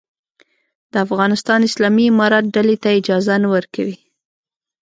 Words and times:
د 0.91 0.93
افغانستان 1.05 1.59
اسلامي 1.69 2.05
امارت 2.11 2.45
ډلې 2.55 2.75
ته 2.83 2.89
اجازه 2.99 3.35
نه 3.43 3.47
ورکوي. 3.55 3.97